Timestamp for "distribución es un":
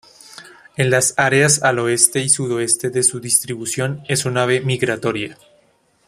3.19-4.39